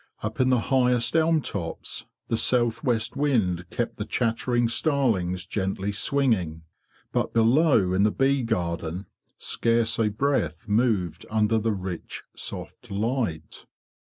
[0.23, 5.91] Up in the highest elm tops the south west wind kept the chattering starlings gently
[5.91, 6.63] swinging,
[7.11, 9.05] but below in the bee garden
[9.37, 13.67] scarce a breath moved under the rich soft light.